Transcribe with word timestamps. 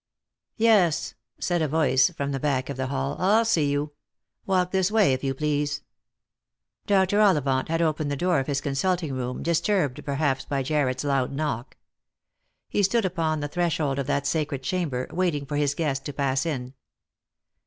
"Yes," 0.57 1.13
said 1.37 1.61
a 1.61 1.67
voice 1.67 2.09
from 2.09 2.31
the 2.31 2.39
back 2.39 2.71
of 2.71 2.75
the 2.75 2.87
hall," 2.87 3.15
I'll 3.19 3.45
see 3.45 3.69
you. 3.69 3.91
Walk 4.47 4.71
this 4.71 4.89
way, 4.91 5.13
if 5.13 5.23
you 5.23 5.35
please." 5.35 5.83
Dr. 6.87 7.21
Ollivant 7.21 7.67
had 7.69 7.83
opened 7.83 8.09
the 8.09 8.15
door 8.17 8.39
of 8.39 8.47
his 8.47 8.61
consulting 8.61 9.13
room, 9.13 9.43
disturbed 9.43 10.03
perhaps 10.03 10.43
by 10.43 10.63
Jarred's 10.63 11.03
loud 11.03 11.31
knock. 11.31 11.77
He 12.67 12.81
stood 12.81 13.05
upon 13.05 13.41
the 13.41 13.47
threshold 13.47 13.99
of 13.99 14.07
that 14.07 14.25
sacred 14.25 14.63
chamber, 14.63 15.05
waiting 15.11 15.45
for 15.45 15.57
his 15.57 15.75
guest 15.75 16.03
to 16.05 16.13
pass 16.13 16.47
in. 16.47 16.73